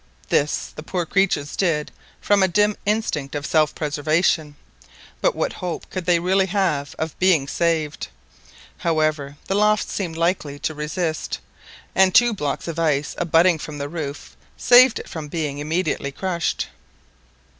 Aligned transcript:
This 0.29 0.71
the 0.75 0.81
poor 0.81 1.05
creatures 1.05 1.55
did 1.55 1.91
from 2.19 2.41
a 2.41 2.47
dim 2.47 2.75
instinct 2.87 3.35
of 3.35 3.45
self 3.45 3.75
preservation, 3.75 4.55
but 5.21 5.35
what 5.35 5.53
hope 5.61 5.87
could 5.91 6.05
they 6.07 6.17
really 6.19 6.47
have 6.47 6.95
of 6.97 7.19
being 7.19 7.47
saved! 7.47 8.07
However, 8.79 9.37
the 9.45 9.53
loft 9.53 9.87
seemed 9.89 10.17
likely 10.17 10.57
to 10.57 10.73
resist, 10.73 11.37
and 11.93 12.15
two 12.15 12.33
blocks 12.33 12.67
of 12.67 12.79
ice 12.79 13.13
abutting 13.19 13.59
from 13.59 13.77
the 13.77 13.87
roof 13.87 14.35
saved 14.57 14.97
it 14.97 15.07
from 15.07 15.27
being 15.27 15.59
immediately 15.59 16.11
crushed. 16.11 16.69